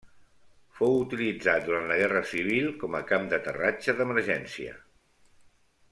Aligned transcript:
Fou 0.77 0.95
utilitzat 1.01 1.67
durant 1.67 1.85
la 1.91 1.99
Guerra 2.01 2.23
Civil 2.31 2.73
com 2.85 2.99
a 3.01 3.05
camp 3.13 3.31
d'aterratge 3.35 3.99
d'emergència. 4.01 4.75